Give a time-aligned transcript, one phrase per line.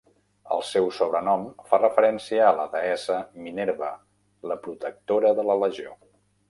[0.53, 1.43] El seu sobrenom
[1.73, 3.95] fa referència a la deessa Minerva,
[4.53, 5.99] la protectora de la legió.